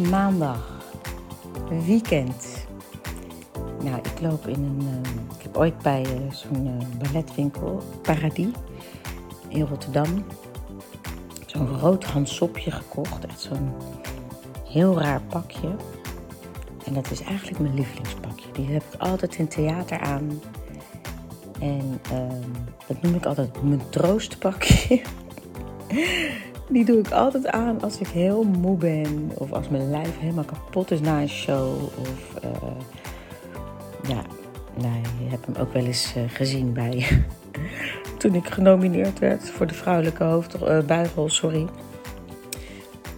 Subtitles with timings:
[0.00, 0.80] maandag,
[1.86, 2.66] weekend.
[3.82, 4.82] Nou, ik loop in een.
[4.82, 8.52] Uh, ik heb ooit bij uh, zo'n uh, balletwinkel, Paradis,
[9.48, 10.24] in Rotterdam,
[11.46, 13.26] zo'n rood handsopje gekocht.
[13.26, 13.72] Echt zo'n
[14.64, 15.76] heel raar pakje.
[16.84, 18.52] En dat is eigenlijk mijn lievelingspakje.
[18.52, 20.40] Die heb ik altijd in theater aan.
[21.60, 22.50] En ehm,
[22.86, 25.00] dat noem ik altijd mijn troostpakje.
[26.68, 29.30] Die doe ik altijd aan als ik heel moe ben.
[29.34, 31.82] Of als mijn lijf helemaal kapot is na een show.
[31.82, 32.50] Of uh,
[34.08, 34.22] ja,
[34.74, 37.06] nou, je hebt hem ook wel eens uh, gezien bij.
[38.18, 41.66] toen ik genomineerd werd voor de vrouwelijke hoofdbuigel, uh, sorry.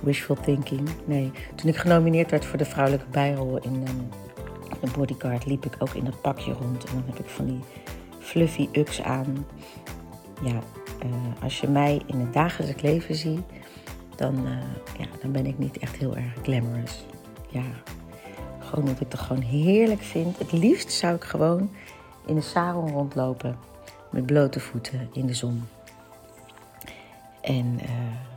[0.00, 0.88] Wishful thinking.
[1.05, 4.08] Nee, toen ik genomineerd werd voor de vrouwelijke bijrol in um,
[4.80, 6.84] de bodyguard, liep ik ook in dat pakje rond.
[6.84, 7.60] En dan heb ik van die
[8.19, 9.47] fluffy uks aan.
[10.42, 10.60] Ja,
[11.05, 13.43] uh, als je mij in het dagelijks leven ziet,
[14.17, 14.53] dan, uh,
[14.98, 17.05] ja, dan ben ik niet echt heel erg glamorous.
[17.48, 17.65] Ja,
[18.59, 20.39] gewoon dat ik het gewoon heerlijk vind.
[20.39, 21.71] Het liefst zou ik gewoon
[22.27, 23.59] in de sarong rondlopen
[24.11, 25.62] met blote voeten in de zon.
[27.41, 27.91] En uh,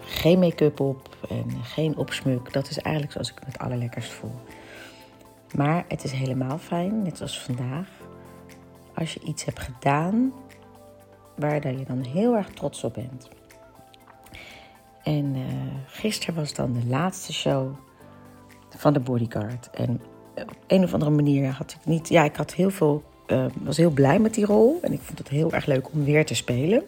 [0.06, 2.54] geen make-up op en geen opsmuk.
[2.54, 4.36] Dat is eigenlijk zoals ik het allerlekkerst voel.
[5.56, 7.88] Maar het is helemaal fijn, net zoals vandaag,
[8.96, 10.34] als je iets hebt gedaan
[11.36, 13.30] waar je dan heel erg trots op bent.
[15.04, 15.44] En uh,
[15.86, 17.72] gisteren was dan de laatste show
[18.70, 19.70] van de Bodyguard.
[19.70, 20.02] En
[20.36, 22.10] op een of andere manier had ik niet.
[22.10, 23.04] Ja, ik had heel veel.
[23.28, 24.80] Uh, was heel blij met die rol.
[24.82, 26.84] En ik vond het heel erg leuk om weer te spelen.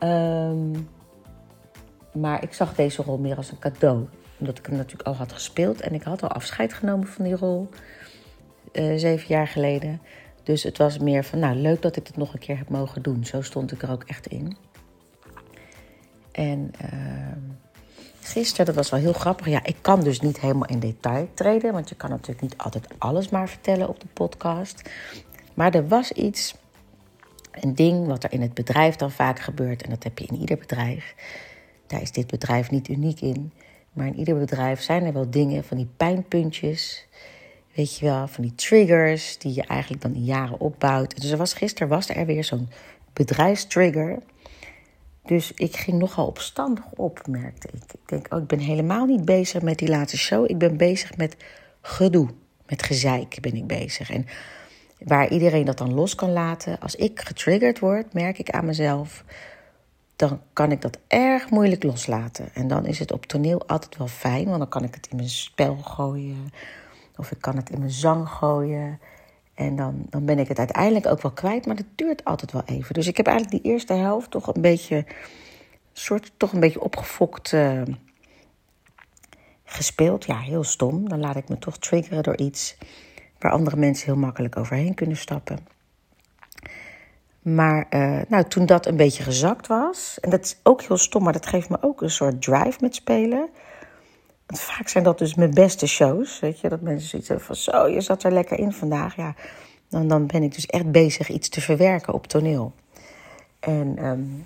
[0.00, 0.88] Um,
[2.12, 4.06] maar ik zag deze rol meer als een cadeau.
[4.38, 5.80] Omdat ik hem natuurlijk al had gespeeld.
[5.80, 7.68] En ik had al afscheid genomen van die rol.
[8.72, 10.00] Zeven jaar geleden.
[10.48, 13.02] Dus het was meer van, nou, leuk dat ik het nog een keer heb mogen
[13.02, 13.24] doen.
[13.24, 14.56] Zo stond ik er ook echt in.
[16.32, 16.92] En uh,
[18.20, 19.46] gisteren, dat was wel heel grappig.
[19.46, 21.72] Ja, ik kan dus niet helemaal in detail treden.
[21.72, 24.90] Want je kan natuurlijk niet altijd alles maar vertellen op de podcast.
[25.54, 26.54] Maar er was iets,
[27.50, 29.82] een ding wat er in het bedrijf dan vaak gebeurt.
[29.82, 31.14] En dat heb je in ieder bedrijf.
[31.86, 33.52] Daar is dit bedrijf niet uniek in.
[33.92, 37.06] Maar in ieder bedrijf zijn er wel dingen van die pijnpuntjes
[37.78, 41.20] Weet je wel, van die triggers die je eigenlijk dan in jaren opbouwt.
[41.20, 42.68] Dus er was, gisteren was er weer zo'n
[43.12, 44.18] bedrijfstrigger.
[45.24, 47.92] Dus ik ging nogal opstandig op, merkte ik.
[47.92, 50.50] Ik denk, oh, ik ben helemaal niet bezig met die laatste show.
[50.50, 51.36] Ik ben bezig met
[51.80, 52.28] gedoe,
[52.66, 54.10] met gezeik ben ik bezig.
[54.10, 54.26] En
[54.98, 56.80] waar iedereen dat dan los kan laten.
[56.80, 59.24] Als ik getriggerd word, merk ik aan mezelf,
[60.16, 62.48] dan kan ik dat erg moeilijk loslaten.
[62.54, 65.16] En dan is het op toneel altijd wel fijn, want dan kan ik het in
[65.16, 66.52] mijn spel gooien.
[67.18, 69.00] Of ik kan het in mijn zang gooien.
[69.54, 71.66] En dan, dan ben ik het uiteindelijk ook wel kwijt.
[71.66, 72.94] Maar dat duurt altijd wel even.
[72.94, 75.04] Dus ik heb eigenlijk die eerste helft toch een beetje.
[75.92, 77.52] soort toch een beetje opgefokt.
[77.52, 77.82] Uh,
[79.64, 80.24] gespeeld.
[80.24, 81.08] Ja, heel stom.
[81.08, 82.76] Dan laat ik me toch triggeren door iets.
[83.38, 85.58] waar andere mensen heel makkelijk overheen kunnen stappen.
[87.42, 90.18] Maar uh, nou, toen dat een beetje gezakt was.
[90.20, 92.94] en dat is ook heel stom, maar dat geeft me ook een soort drive met
[92.94, 93.48] spelen
[94.56, 96.40] vaak zijn dat dus mijn beste shows.
[96.40, 99.16] Weet je, dat mensen zoiets hebben van zo, je zat er lekker in vandaag.
[99.16, 99.34] Ja,
[99.88, 102.72] dan, dan ben ik dus echt bezig iets te verwerken op toneel.
[103.60, 104.44] En um,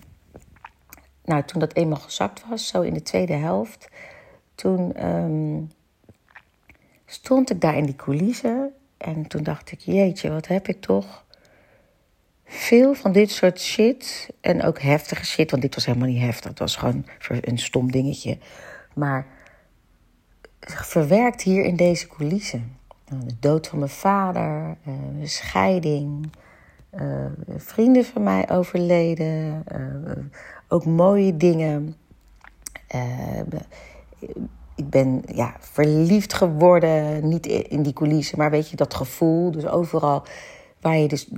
[1.24, 3.88] nou, toen dat eenmaal gezakt was, zo in de tweede helft,
[4.54, 5.70] toen um,
[7.06, 8.72] stond ik daar in die coulissen.
[8.96, 11.24] En toen dacht ik, jeetje, wat heb ik toch
[12.44, 14.30] veel van dit soort shit.
[14.40, 16.50] En ook heftige shit, want dit was helemaal niet heftig.
[16.50, 17.04] Het was gewoon
[17.40, 18.38] een stom dingetje.
[18.94, 19.26] Maar
[20.66, 22.76] verwerkt hier in deze coulissen.
[23.08, 26.32] Nou, de dood van mijn vader, uh, scheiding,
[26.94, 30.24] uh, vrienden van mij overleden, uh,
[30.68, 31.96] ook mooie dingen.
[34.74, 39.50] ik ben ja, verliefd geworden, niet in die coulissen, maar weet je, dat gevoel.
[39.50, 40.24] Dus overal
[40.80, 41.28] waar je dus,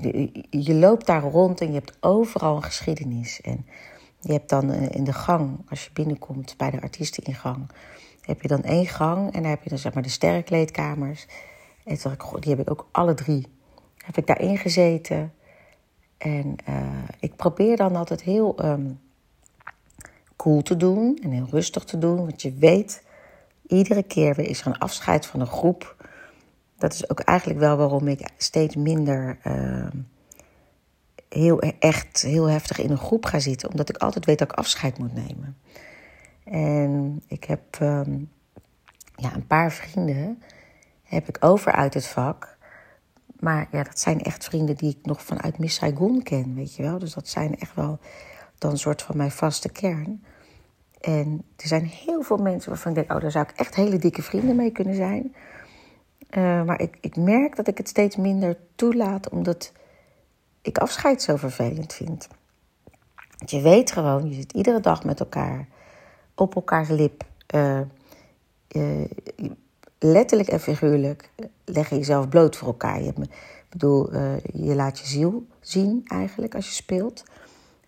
[0.50, 3.40] je loopt daar rond en je hebt overal een geschiedenis.
[3.40, 3.66] En
[4.20, 7.66] je hebt dan in de gang, als je binnenkomt bij de artiesteningang,
[8.26, 11.26] heb je dan één gang en dan heb je dan zeg maar de sterrenkleedkamers.
[11.84, 13.46] En ik, die heb ik ook alle drie.
[14.04, 15.32] Heb ik daarin gezeten.
[16.18, 19.00] En uh, ik probeer dan altijd heel um,
[20.36, 22.16] cool te doen en heel rustig te doen.
[22.16, 23.02] Want je weet,
[23.66, 25.96] iedere keer weer is er een afscheid van een groep.
[26.78, 29.86] Dat is ook eigenlijk wel waarom ik steeds minder uh,
[31.28, 33.70] heel echt heel heftig in een groep ga zitten.
[33.70, 35.56] Omdat ik altijd weet dat ik afscheid moet nemen.
[36.44, 38.30] En ik heb um,
[39.16, 40.42] ja, een paar vrienden
[41.02, 42.56] heb ik over uit het vak.
[43.40, 46.82] Maar ja, dat zijn echt vrienden die ik nog vanuit Miss Saigon ken, weet je
[46.82, 46.98] wel.
[46.98, 47.98] Dus dat zijn echt wel
[48.58, 50.24] dan een soort van mijn vaste kern.
[51.00, 53.98] En er zijn heel veel mensen waarvan ik denk: oh, daar zou ik echt hele
[53.98, 55.34] dikke vrienden mee kunnen zijn.
[56.30, 59.72] Uh, maar ik, ik merk dat ik het steeds minder toelaat, omdat
[60.62, 62.28] ik afscheid zo vervelend vind.
[63.38, 65.68] Want je weet gewoon, je zit iedere dag met elkaar
[66.34, 67.24] op elkaars lip.
[67.54, 67.80] Uh,
[68.68, 69.04] uh,
[69.98, 71.30] letterlijk en figuurlijk
[71.64, 73.02] leg je jezelf bloot voor elkaar.
[73.02, 74.12] Je, ik bedoel,
[74.52, 77.24] je laat je ziel zien eigenlijk als je speelt.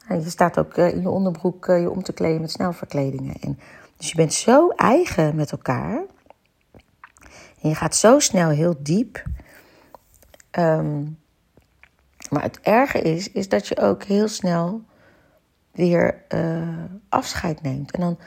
[0.09, 3.35] En je staat ook in je onderbroek je om te kleden met snelverkledingen.
[3.41, 3.59] En,
[3.97, 6.03] dus je bent zo eigen met elkaar.
[7.61, 9.23] En je gaat zo snel heel diep.
[10.59, 11.19] Um,
[12.31, 14.83] maar het erge is, is dat je ook heel snel
[15.73, 16.25] weer
[17.09, 17.91] afscheid neemt.
[17.91, 18.19] En dan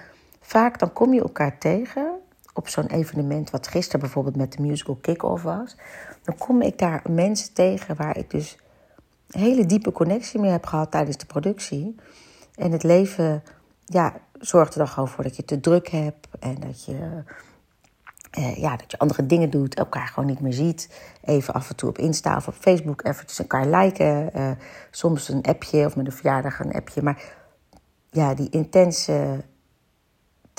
[0.50, 2.19] vaak dan kom je elkaar tegen
[2.54, 5.75] op zo'n evenement, wat gisteren bijvoorbeeld met de musical kick-off was.
[6.24, 8.57] Dan kom ik daar mensen tegen waar ik dus
[9.30, 11.96] een hele diepe connectie mee heb gehad tijdens de productie.
[12.56, 13.44] En het leven
[13.86, 17.24] ja, zorgt er dan gewoon voor dat je te druk hebt en dat je
[18.38, 20.90] uh, ja, dat je andere dingen doet, elkaar gewoon niet meer ziet.
[21.24, 24.30] Even af en toe op Insta of op Facebook eventjes elkaar liken.
[24.36, 24.51] Uh,
[24.92, 27.01] soms een appje of met een verjaardag een appje.
[27.01, 27.24] Maar
[28.10, 29.44] ja, die intense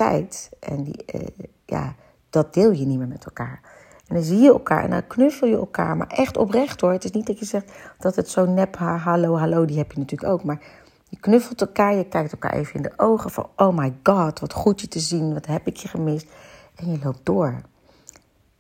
[0.06, 1.26] tijd en die, uh,
[1.64, 1.94] ja,
[2.31, 3.61] dat deel je niet meer met elkaar.
[4.06, 6.93] En dan zie je elkaar en dan knuffel je elkaar, maar echt oprecht hoor.
[6.93, 9.99] Het is niet dat je zegt dat het zo nep, hallo, hallo, die heb je
[9.99, 10.44] natuurlijk ook.
[10.44, 10.61] Maar
[11.08, 14.52] je knuffelt elkaar, je kijkt elkaar even in de ogen van, oh my god, wat
[14.52, 16.26] goed je te zien, wat heb ik je gemist.
[16.75, 17.61] En je loopt door.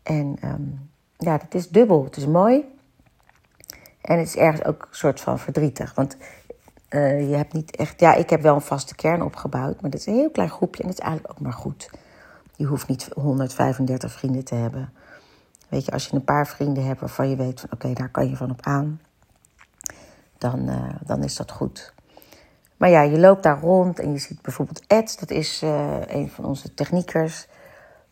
[0.02, 2.04] En um, ja, dat is dubbel.
[2.04, 2.64] Het is mooi.
[4.00, 5.94] En het is ergens ook een soort van verdrietig.
[5.94, 6.16] Want
[6.90, 8.00] uh, je hebt niet echt.
[8.00, 9.80] Ja, ik heb wel een vaste kern opgebouwd.
[9.80, 10.82] Maar dat is een heel klein groepje.
[10.82, 11.90] En dat is eigenlijk ook maar goed.
[12.56, 14.92] Je hoeft niet 135 vrienden te hebben.
[15.68, 18.28] Weet je, als je een paar vrienden hebt waarvan je weet van oké, daar kan
[18.28, 19.00] je van op aan.
[20.38, 21.92] Dan, uh, dan is dat goed.
[22.76, 26.30] Maar ja, je loopt daar rond en je ziet bijvoorbeeld Ed, dat is uh, een
[26.30, 27.46] van onze techniekers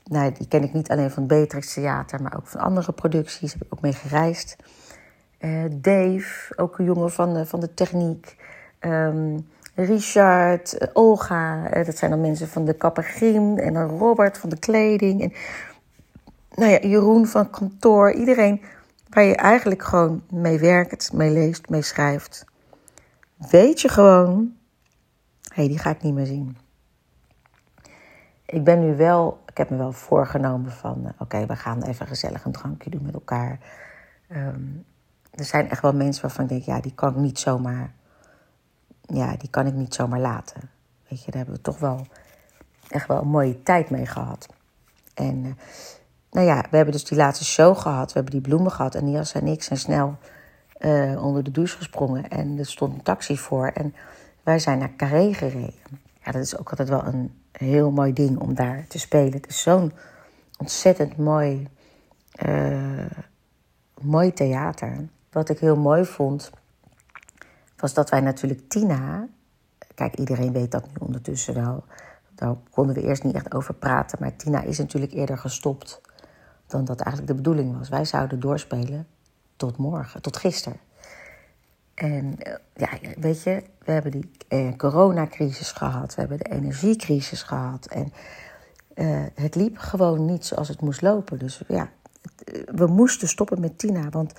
[0.09, 3.53] nou, die ken ik niet alleen van het Beatrix Theater, maar ook van andere producties.
[3.53, 4.57] Heb ik ook mee gereisd.
[5.71, 8.37] Dave, ook een jongen van de, van de techniek.
[8.81, 13.59] Um, Richard, Olga, uh, dat zijn dan mensen van de kappergriem.
[13.59, 15.23] En dan Robert van de kleding.
[15.23, 15.33] En
[16.55, 18.13] nou ja, Jeroen van kantoor.
[18.13, 18.63] Iedereen
[19.09, 22.45] waar je eigenlijk gewoon mee werkt, mee leest, mee schrijft.
[23.51, 24.55] Weet je gewoon,
[25.43, 26.57] hé, hey, die ga ik niet meer zien.
[28.47, 32.07] Ik ben nu wel ik heb me wel voorgenomen van, uh, oké, we gaan even
[32.07, 33.59] gezellig een drankje doen met elkaar.
[34.33, 34.85] Um,
[35.31, 37.93] er zijn echt wel mensen waarvan ik denk, ja, die kan ik niet zomaar,
[39.15, 40.71] ja, die kan ik niet zomaar laten.
[41.09, 42.07] Weet je, daar hebben we toch wel
[42.89, 44.49] echt wel een mooie tijd mee gehad.
[45.15, 45.53] En uh,
[46.31, 48.95] nou ja, we hebben dus die laatste show gehad, we hebben die bloemen gehad.
[48.95, 50.17] En Nias en ik zijn snel
[50.81, 53.67] uh, onder de douche gesprongen en er stond een taxi voor.
[53.67, 53.95] En
[54.43, 55.75] wij zijn naar Carré gereden.
[56.25, 59.33] Ja, dat is ook altijd wel een heel mooi ding om daar te spelen.
[59.33, 59.93] Het is zo'n
[60.59, 61.69] ontzettend mooi,
[62.47, 63.07] uh,
[64.01, 65.09] mooi theater.
[65.31, 66.51] Wat ik heel mooi vond,
[67.81, 69.29] was dat wij natuurlijk Tina.
[69.95, 71.85] Kijk, iedereen weet dat nu ondertussen wel.
[72.35, 74.19] Daar konden we eerst niet echt over praten.
[74.21, 76.01] Maar Tina is natuurlijk eerder gestopt
[76.67, 77.89] dan dat eigenlijk de bedoeling was.
[77.89, 79.07] Wij zouden doorspelen
[79.57, 80.79] tot morgen, tot gisteren.
[81.95, 82.89] En eh, ja,
[83.21, 87.87] weet je, we hebben die eh, coronacrisis gehad, we hebben de energiecrisis gehad.
[87.87, 88.13] En
[88.95, 91.39] uh, het liep gewoon niet zoals het moest lopen.
[91.39, 91.91] Dus ja,
[92.23, 94.33] het, we moesten stoppen met Tina, want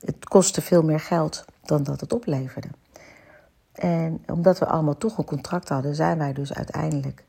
[0.00, 2.68] het kostte veel meer geld dan dat het opleverde.
[3.72, 7.24] En omdat we allemaal toch een contract hadden, zijn wij dus uiteindelijk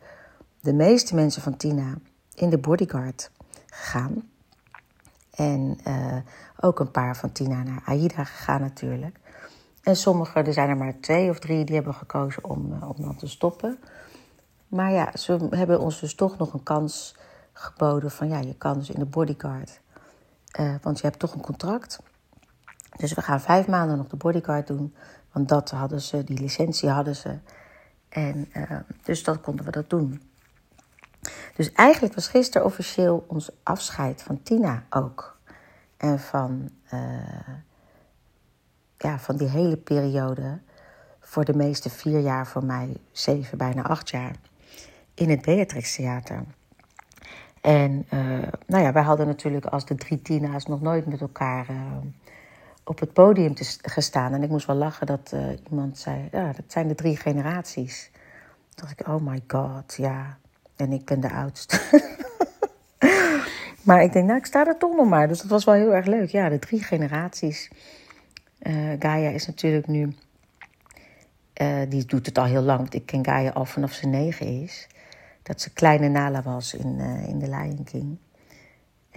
[0.62, 1.98] de meeste mensen van Tina
[2.34, 3.32] in de bodyguard
[3.66, 4.30] gegaan.
[5.36, 6.18] En uh,
[6.60, 9.20] ook een paar van Tina naar AIDA gegaan natuurlijk.
[9.84, 12.96] En sommigen, er zijn er maar twee of drie, die hebben gekozen om, uh, om
[12.98, 13.80] dan te stoppen.
[14.68, 17.16] Maar ja, ze hebben ons dus toch nog een kans
[17.54, 19.82] geboden van ja, je kan dus in de bodyguard.
[20.60, 22.00] Uh, want je hebt toch een contract.
[23.00, 24.96] Dus we gaan vijf maanden nog de bodyguard doen.
[25.32, 27.38] Want dat hadden ze, die licentie hadden ze.
[28.10, 28.72] En uh,
[29.04, 30.22] dus dat konden we dat doen.
[31.56, 35.38] Dus eigenlijk was gisteren officieel ons afscheid van Tina ook.
[35.98, 36.70] En van
[39.00, 40.60] ja, van die hele periode,
[41.20, 44.36] voor de meeste vier jaar, voor mij zeven, bijna acht jaar,
[45.14, 46.44] in het Beatrix Theater.
[47.62, 51.70] En uh, nou ja, wij hadden natuurlijk als de drie Tina's nog nooit met elkaar
[51.70, 51.78] uh,
[52.90, 54.34] op het podium te gestaan.
[54.34, 58.10] En ik moest wel lachen dat uh, iemand zei, ja, dat zijn de drie generaties.
[58.76, 60.38] Toen dacht ik, oh my god, ja.
[60.76, 61.80] En ik ben de oudste.
[63.88, 65.28] maar ik denk, nou, ik sta er toch nog maar.
[65.28, 66.30] Dus dat was wel heel erg leuk.
[66.30, 67.72] Ja, de drie generaties.
[68.62, 70.14] Uh, Gaia is natuurlijk nu.
[71.62, 72.80] Uh, die doet het al heel lang.
[72.80, 74.88] Want ik ken Gaia al vanaf ze negen is.
[75.44, 78.18] dat ze kleine Nala was in, in The Lion King.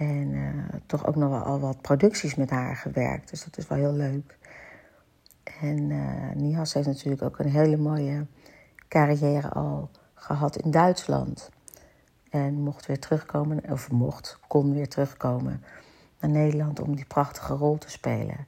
[0.03, 3.29] En toch ook nog wel al wat producties met haar gewerkt.
[3.29, 4.37] Dus dat is wel heel leuk.
[5.61, 8.25] En uh, Nihas heeft natuurlijk ook een hele mooie
[8.87, 11.49] carrière al gehad in Duitsland.
[12.29, 15.63] En mocht weer terugkomen, of mocht, kon weer terugkomen
[16.19, 18.47] naar Nederland om die prachtige rol te spelen.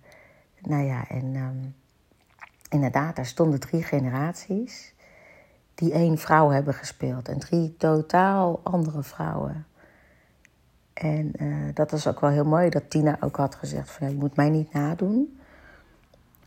[0.62, 1.76] Nou ja, en um,
[2.70, 4.94] inderdaad, daar stonden drie generaties
[5.76, 7.28] die één vrouw hebben gespeeld.
[7.28, 9.66] En drie totaal andere vrouwen.
[10.96, 14.10] En uh, dat was ook wel heel mooi dat Tina ook had gezegd van...
[14.10, 15.40] Je moet mij niet nadoen,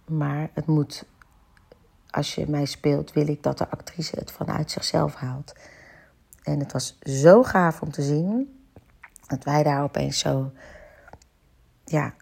[0.06, 1.04] maar het moet...
[2.10, 5.54] Als je mij speelt, wil ik dat de actrice het vanuit zichzelf haalt.
[6.42, 8.58] En het was zo gaaf om te zien
[9.26, 10.50] dat wij daar opeens zo
[11.84, 12.14] ja,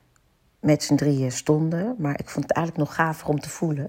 [0.60, 1.94] met z'n drieën stonden.
[1.98, 3.88] Maar ik vond het eigenlijk nog gaver om te voelen.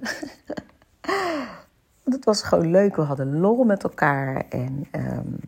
[2.16, 2.96] het was gewoon leuk.
[2.96, 4.46] We hadden lol met elkaar.
[4.50, 5.40] En um,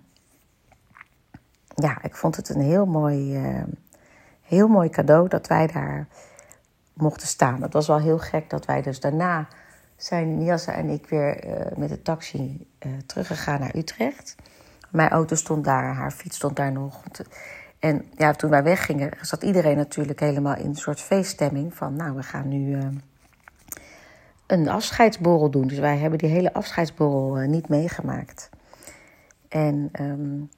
[1.81, 3.63] ja, ik vond het een heel mooi, uh,
[4.41, 6.07] heel mooi cadeau dat wij daar
[6.93, 7.61] mochten staan.
[7.61, 9.47] Het was wel heel gek dat wij dus daarna
[9.95, 14.35] zijn Niassa en ik weer uh, met de taxi uh, teruggegaan naar Utrecht.
[14.89, 17.03] Mijn auto stond daar, haar fiets stond daar nog.
[17.79, 21.73] En ja, toen wij weggingen, zat iedereen natuurlijk helemaal in een soort feeststemming.
[21.73, 22.77] Van nou, we gaan nu
[24.47, 25.67] een afscheidsborrel doen.
[25.67, 28.49] Dus wij hebben die hele afscheidsborrel niet meegemaakt.
[29.49, 30.49] En um,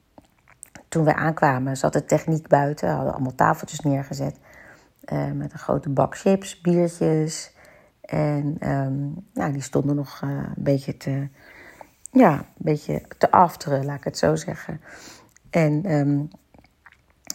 [0.91, 2.87] toen wij aankwamen, zat de techniek buiten.
[2.87, 4.37] We hadden allemaal tafeltjes neergezet.
[5.13, 7.55] Uh, met een grote bak chips, biertjes.
[8.01, 8.57] En
[9.33, 11.27] nou, die stonden nog een beetje te
[12.11, 14.81] ja, een beetje te afteren, laat ik het zo zeggen.
[15.49, 16.29] En um,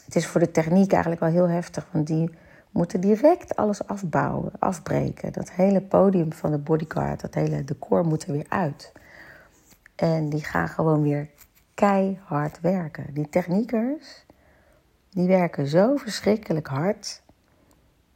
[0.05, 2.31] het is voor de techniek eigenlijk wel heel heftig, want die
[2.71, 5.33] moeten direct alles afbouwen, afbreken.
[5.33, 8.93] Dat hele podium van de bodyguard, dat hele decor moet er weer uit.
[9.95, 11.29] En die gaan gewoon weer
[11.77, 13.15] keihard werken.
[13.15, 14.25] Die techniekers,
[15.11, 17.23] die werken zo verschrikkelijk hard.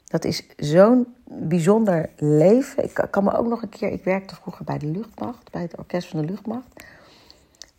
[0.05, 2.85] Dat is zo'n bijzonder leven.
[2.85, 3.93] Ik kan me ook nog een keer.
[3.93, 6.85] Ik werkte vroeger bij de luchtmacht, bij het orkest van de luchtmacht.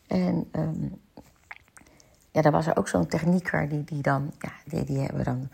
[0.08, 1.02] En um,
[2.32, 4.32] ja, daar was er ook zo'n technieker die, die dan.
[4.40, 5.50] Ja, die, die hebben dan.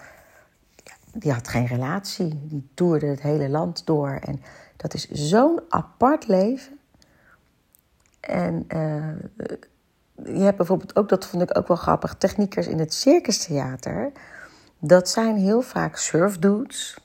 [1.13, 2.47] Die had geen relatie.
[2.47, 4.09] Die toerde het hele land door.
[4.09, 4.41] En
[4.75, 6.79] dat is zo'n apart leven.
[8.19, 9.47] En uh,
[10.23, 14.11] je hebt bijvoorbeeld ook, dat vond ik ook wel grappig, techniekers in het circustheater.
[14.79, 16.97] Dat zijn heel vaak surfdudes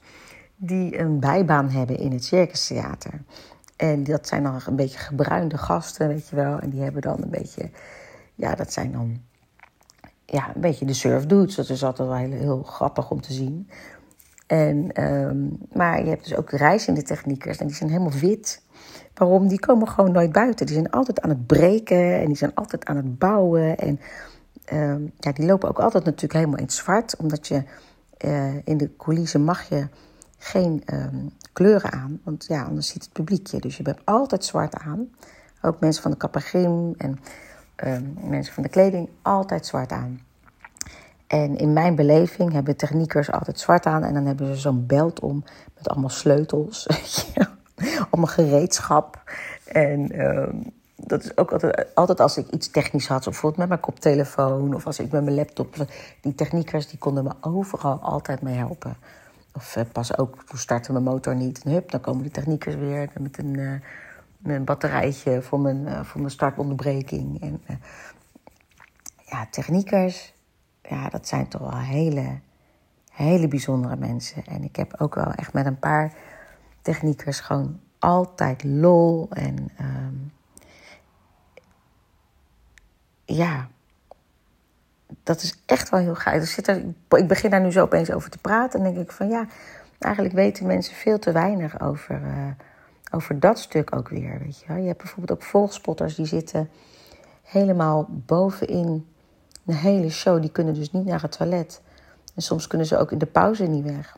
[0.57, 3.23] die een bijbaan hebben in het circustheater.
[3.77, 6.59] En dat zijn dan een beetje gebruinde gasten, weet je wel.
[6.59, 7.71] En die hebben dan een beetje,
[8.35, 9.21] ja, dat zijn dan
[10.27, 11.55] ja, een beetje de surfdudes.
[11.55, 13.69] Dat is altijd wel heel, heel grappig om te zien.
[14.53, 18.63] En, um, maar je hebt dus ook reizende techniekers en die zijn helemaal wit.
[19.15, 19.49] Waarom?
[19.49, 20.67] Die komen gewoon nooit buiten.
[20.67, 23.79] Die zijn altijd aan het breken en die zijn altijd aan het bouwen.
[23.79, 24.01] En
[24.73, 27.17] um, ja, die lopen ook altijd natuurlijk helemaal in het zwart.
[27.17, 27.63] Omdat je
[28.25, 29.89] uh, in de coulissen mag je
[30.39, 32.21] geen um, kleuren aan.
[32.25, 33.61] Want ja, anders ziet het publiekje.
[33.61, 35.09] Dus je hebt altijd zwart aan.
[35.63, 37.19] Ook mensen van de kappergrim en
[38.29, 40.21] mensen van de kleding altijd zwart aan.
[41.33, 44.05] En in mijn beleving hebben techniekers altijd zwart aan.
[44.05, 45.45] En dan hebben ze zo'n belt om
[45.77, 46.87] met allemaal sleutels.
[48.11, 49.23] allemaal gereedschap.
[49.65, 53.81] En um, dat is ook altijd, altijd als ik iets technisch had, bijvoorbeeld met mijn
[53.81, 55.87] koptelefoon of als ik met mijn laptop.
[56.21, 58.97] Die techniekers die konden me overal altijd mee helpen.
[59.55, 61.63] Of uh, pas ook, toen startte mijn motor niet.
[61.65, 63.51] En hup, dan komen de techniekers weer met een,
[64.39, 67.41] met een batterijtje voor mijn, uh, voor mijn startonderbreking.
[67.41, 67.63] En
[69.25, 70.35] ja, techniekers,
[70.93, 72.39] ja, dat zijn toch wel hele,
[73.11, 74.47] hele bijzondere mensen.
[74.47, 76.13] En ik heb ook wel echt met een paar
[76.83, 79.71] techniekers gewoon altijd lol en.
[79.81, 80.33] Um,
[83.25, 83.69] ja,
[85.23, 86.57] dat is echt wel heel gaaf.
[86.67, 88.79] er, ik begin daar nu zo opeens over te praten.
[88.79, 89.47] En denk ik van ja,
[89.99, 92.51] eigenlijk weten mensen veel te weinig over, uh,
[93.11, 94.39] over dat stuk ook weer.
[94.39, 96.71] Weet je, je hebt bijvoorbeeld ook volgspotters die zitten
[97.43, 99.07] helemaal bovenin
[99.67, 100.41] een hele show.
[100.41, 101.81] Die kunnen dus niet naar het toilet.
[102.35, 104.17] En soms kunnen ze ook in de pauze niet weg.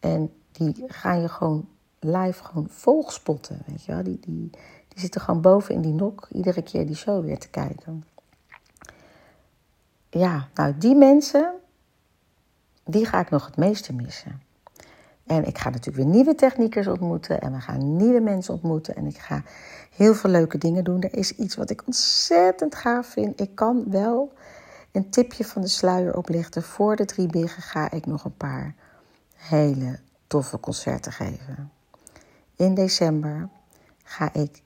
[0.00, 3.62] En die gaan je gewoon live gewoon volgspotten.
[3.66, 4.02] Weet je wel.
[4.02, 4.50] Die, die,
[4.88, 8.04] die zitten gewoon boven in die nok iedere keer die show weer te kijken
[10.18, 11.52] ja, nou die mensen,
[12.84, 14.42] die ga ik nog het meeste missen.
[15.26, 19.06] En ik ga natuurlijk weer nieuwe techniekers ontmoeten en we gaan nieuwe mensen ontmoeten en
[19.06, 19.42] ik ga
[19.96, 21.02] heel veel leuke dingen doen.
[21.02, 23.40] Er is iets wat ik ontzettend gaaf vind.
[23.40, 24.32] Ik kan wel
[24.92, 26.62] een tipje van de sluier oplichten.
[26.62, 28.74] Voor de drie biggen ga ik nog een paar
[29.36, 31.72] hele toffe concerten geven.
[32.56, 33.48] In december
[34.04, 34.62] ga ik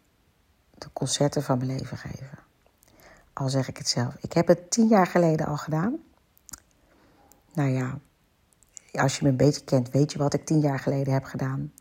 [0.78, 2.38] de concerten van mijn leven geven.
[3.32, 4.14] al zeg ik het zelf.
[4.20, 5.96] Ik heb het tien jaar geleden al gedaan.
[7.52, 7.98] Nou ja,
[8.92, 11.72] als je me een beetje kent, weet je wat ik tien jaar geleden heb gedaan.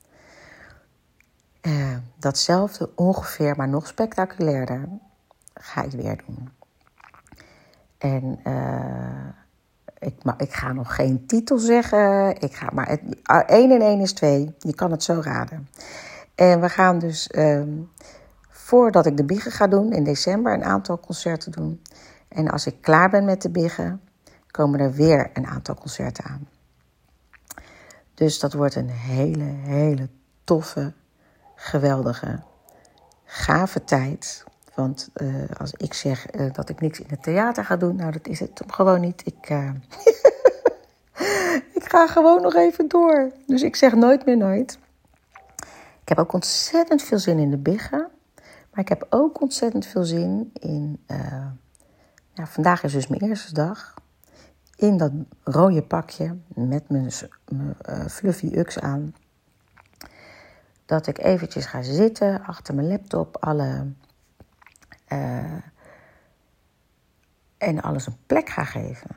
[1.61, 4.89] Uh, datzelfde ongeveer, maar nog spectaculairder,
[5.53, 6.49] ga ik weer doen.
[7.97, 9.27] En uh,
[9.99, 12.35] ik, ik ga nog geen titel zeggen.
[12.39, 12.99] Ik ga maar
[13.47, 14.55] 1 en 1 is 2.
[14.59, 15.67] Je kan het zo raden.
[16.35, 17.91] En we gaan dus, um,
[18.49, 21.81] voordat ik de biggen ga doen in december, een aantal concerten doen.
[22.27, 24.01] En als ik klaar ben met de biggen,
[24.51, 26.47] komen er weer een aantal concerten aan.
[28.13, 30.09] Dus dat wordt een hele, hele
[30.43, 30.93] toffe,
[31.55, 32.39] geweldige,
[33.23, 34.43] gave tijd.
[34.75, 38.11] Want uh, als ik zeg uh, dat ik niks in het theater ga doen, nou
[38.11, 39.21] dat is het gewoon niet.
[39.25, 39.69] Ik, uh,
[41.79, 43.31] ik ga gewoon nog even door.
[43.47, 44.79] Dus ik zeg nooit meer nooit.
[46.01, 48.07] Ik heb ook ontzettend veel zin in de biggen.
[48.71, 51.03] Maar ik heb ook ontzettend veel zin in.
[52.33, 53.93] ja, vandaag is dus mijn eerste dag.
[54.75, 55.11] In dat
[55.43, 57.11] rode pakje met mijn,
[57.49, 59.15] mijn fluffy ux aan.
[60.85, 63.37] Dat ik eventjes ga zitten achter mijn laptop.
[63.39, 63.85] Alle
[65.13, 65.61] uh,
[67.57, 69.09] en alles een plek ga geven.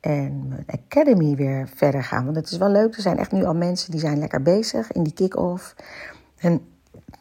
[0.00, 2.24] En mijn academy weer verder gaan.
[2.24, 2.94] Want het is wel leuk.
[2.94, 5.74] Er zijn echt nu al mensen die zijn lekker bezig in die kick-off.
[6.36, 6.60] En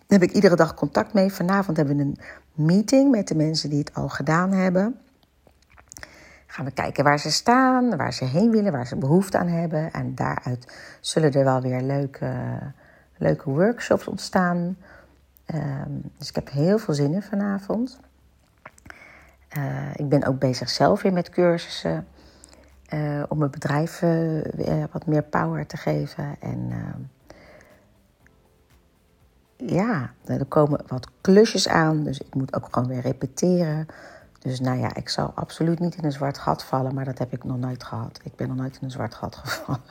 [0.07, 1.31] heb ik iedere dag contact mee.
[1.31, 2.17] Vanavond hebben we een
[2.53, 4.99] meeting met de mensen die het al gedaan hebben.
[6.47, 9.91] Gaan we kijken waar ze staan, waar ze heen willen, waar ze behoefte aan hebben.
[9.91, 12.59] En daaruit zullen er wel weer leuke,
[13.17, 14.77] leuke workshops ontstaan.
[15.53, 17.99] Um, dus ik heb heel veel zin in vanavond.
[19.57, 22.07] Uh, ik ben ook bezig zelf weer met cursussen.
[22.93, 26.35] Uh, om mijn bedrijf uh, wat meer power te geven.
[26.39, 27.01] En ehm,
[29.73, 32.03] ja, er komen wat klusjes aan.
[32.03, 33.87] Dus ik moet ook gewoon weer repeteren.
[34.39, 36.93] Dus nou ja, ik zal absoluut niet in een zwart gat vallen.
[36.93, 38.19] Maar dat heb ik nog nooit gehad.
[38.23, 39.81] Ik ben nog nooit in een zwart gat gevallen.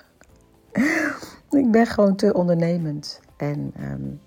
[1.51, 3.21] ik ben gewoon te ondernemend.
[3.37, 4.21] En um,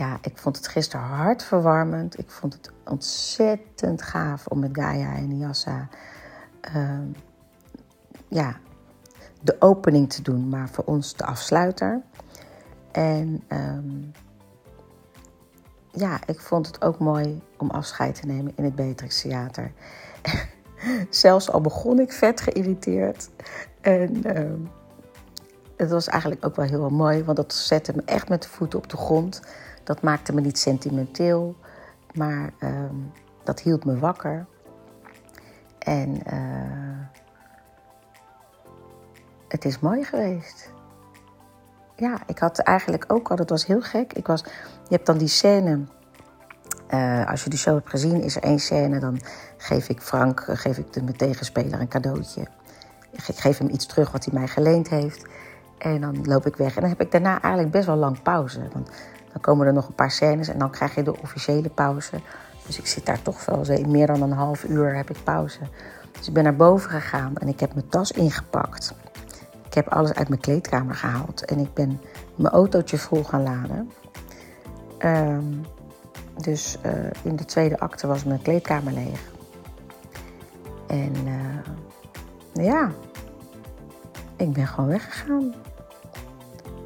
[0.00, 2.18] ja, ik vond het gisteren hartverwarmend.
[2.18, 5.88] Ik vond het ontzettend gaaf om met Gaia en Niassa
[6.76, 6.98] uh,
[8.28, 8.56] ja,
[9.40, 12.02] de opening te doen, maar voor ons de afsluiter.
[12.92, 14.12] En um,
[15.90, 19.72] ja, ik vond het ook mooi om afscheid te nemen in het Beatrix Theater.
[21.10, 23.30] Zelfs al begon ik vet geïrriteerd.
[23.80, 24.70] En um,
[25.76, 28.78] het was eigenlijk ook wel heel mooi, want dat zette me echt met de voeten
[28.78, 29.42] op de grond.
[29.84, 31.56] Dat maakte me niet sentimenteel,
[32.14, 32.84] maar uh,
[33.44, 34.46] dat hield me wakker.
[35.78, 37.06] En uh,
[39.48, 40.72] het is mooi geweest.
[41.96, 44.12] Ja, ik had eigenlijk ook al, dat was heel gek.
[44.12, 44.44] Ik was,
[44.88, 45.80] je hebt dan die scène,
[46.90, 49.20] uh, als je de show hebt gezien, is er één scène, dan
[49.56, 52.46] geef ik Frank, geef ik de, mijn tegenspeler een cadeautje.
[53.10, 55.26] Ik geef hem iets terug wat hij mij geleend heeft.
[55.78, 56.74] En dan loop ik weg.
[56.74, 58.68] En dan heb ik daarna eigenlijk best wel lang pauze.
[58.72, 58.90] Want
[59.32, 62.20] dan komen er nog een paar scènes en dan krijg je de officiële pauze.
[62.66, 65.60] Dus ik zit daar toch wel meer dan een half uur heb ik pauze.
[66.12, 68.94] Dus ik ben naar boven gegaan en ik heb mijn tas ingepakt.
[69.66, 72.00] Ik heb alles uit mijn kleedkamer gehaald en ik ben
[72.34, 73.90] mijn autootje vol gaan laden.
[74.98, 75.64] Um,
[76.36, 79.20] dus uh, in de tweede acte was mijn kleedkamer leeg.
[80.86, 82.90] En uh, ja,
[84.36, 85.54] ik ben gewoon weggegaan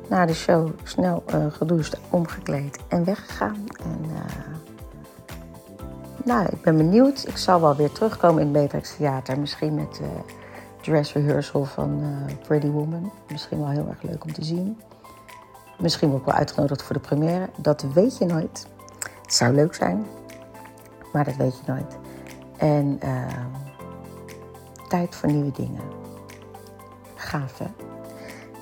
[0.09, 3.67] na de show snel uh, omgekleed en weggegaan.
[3.83, 4.21] En, uh,
[6.25, 7.29] nou, ik ben benieuwd.
[7.29, 9.40] Ik zal wel weer terugkomen in het Beatrix Theater.
[9.40, 10.09] Misschien met de
[10.81, 12.03] dress rehearsal van
[12.47, 13.12] Pretty Woman.
[13.31, 14.81] Misschien wel heel erg leuk om te zien.
[15.79, 17.49] Misschien word ik wel uitgenodigd voor de première.
[17.57, 18.67] Dat weet je nooit.
[19.23, 20.07] Het zou leuk zijn,
[21.12, 21.99] maar dat weet je nooit.
[22.57, 22.99] En
[24.88, 25.83] tijd voor nieuwe dingen.
[27.14, 27.67] Gaaf, hè?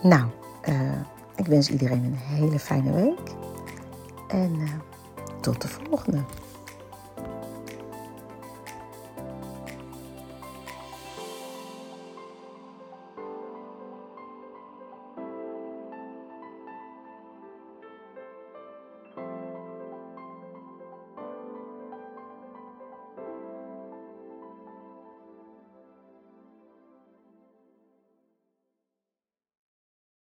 [0.09, 0.25] Nou,
[1.37, 3.35] ik wens iedereen een hele fijne week.
[4.29, 4.71] En uh,
[5.41, 6.19] tot de volgende.